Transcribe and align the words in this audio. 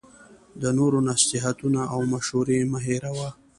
د 0.61 0.63
نورو 0.77 0.97
نصیحتونه 1.09 1.81
او 1.93 1.99
مشوری 2.11 2.59
مه 2.71 2.79
هیروه 2.87 3.29